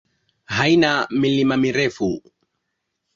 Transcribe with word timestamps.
Haina 0.59 0.93
milima 1.25 1.57
mirefu. 1.65 2.09